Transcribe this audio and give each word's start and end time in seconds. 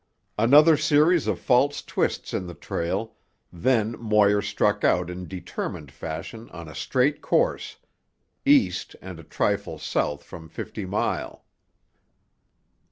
Another 0.39 0.77
series 0.77 1.27
of 1.27 1.39
false 1.39 1.83
twists 1.83 2.33
in 2.33 2.47
the 2.47 2.55
trail, 2.55 3.13
then 3.53 3.91
Moir 3.99 4.41
struck 4.41 4.83
out 4.83 5.11
in 5.11 5.27
determined 5.27 5.91
fashion 5.91 6.49
on 6.49 6.67
a 6.67 6.73
straight 6.73 7.21
course, 7.21 7.77
east 8.43 8.95
and 8.99 9.19
a 9.19 9.23
trifle 9.23 9.77
south 9.77 10.23
from 10.23 10.49
Fifty 10.49 10.87
Mile. 10.87 11.45